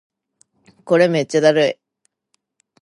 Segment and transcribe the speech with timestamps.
[0.83, 1.79] これめっちゃだるい